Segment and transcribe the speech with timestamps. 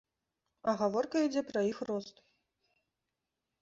[0.71, 2.15] А гаворка ідзе пра іх рост!